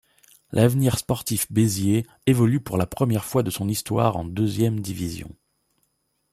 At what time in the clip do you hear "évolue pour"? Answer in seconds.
2.25-2.79